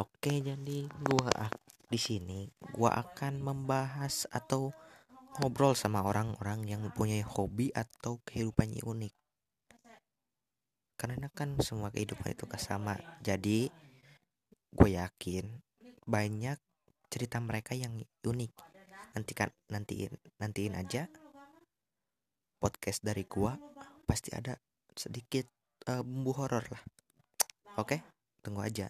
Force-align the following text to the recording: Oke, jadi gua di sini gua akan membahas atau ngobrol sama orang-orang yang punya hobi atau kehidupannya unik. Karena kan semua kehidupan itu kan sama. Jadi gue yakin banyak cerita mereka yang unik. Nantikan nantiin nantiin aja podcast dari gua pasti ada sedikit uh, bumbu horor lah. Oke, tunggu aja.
Oke, 0.00 0.40
jadi 0.40 0.88
gua 1.04 1.52
di 1.92 2.00
sini 2.00 2.48
gua 2.72 3.04
akan 3.04 3.44
membahas 3.44 4.24
atau 4.32 4.72
ngobrol 5.36 5.76
sama 5.76 6.00
orang-orang 6.00 6.64
yang 6.64 6.88
punya 6.96 7.20
hobi 7.20 7.68
atau 7.76 8.16
kehidupannya 8.24 8.80
unik. 8.80 9.14
Karena 10.96 11.28
kan 11.28 11.60
semua 11.60 11.92
kehidupan 11.92 12.32
itu 12.32 12.48
kan 12.48 12.60
sama. 12.60 12.96
Jadi 13.20 13.68
gue 14.72 14.90
yakin 14.96 15.48
banyak 16.08 16.56
cerita 17.12 17.36
mereka 17.36 17.76
yang 17.76 18.00
unik. 18.24 18.52
Nantikan 19.12 19.52
nantiin 19.68 20.16
nantiin 20.40 20.80
aja 20.80 21.12
podcast 22.56 23.04
dari 23.04 23.28
gua 23.28 23.52
pasti 24.08 24.32
ada 24.32 24.56
sedikit 24.96 25.44
uh, 25.92 26.00
bumbu 26.00 26.32
horor 26.40 26.64
lah. 26.72 26.82
Oke, 27.76 28.00
tunggu 28.40 28.64
aja. 28.64 28.88